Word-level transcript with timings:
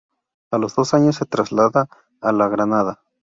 A 0.51 0.57
los 0.57 0.73
dos 0.73 0.95
años 0.95 1.17
se 1.17 1.27
traslada 1.27 1.87
a 2.21 2.31
la 2.31 2.45
de 2.45 2.49
Granada. 2.55 3.03